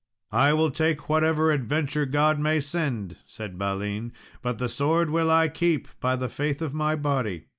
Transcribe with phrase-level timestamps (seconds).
[0.33, 5.47] "I will take whatever adventure God may send," said Balin; "but the sword will I
[5.47, 7.45] keep, by the faith of my body."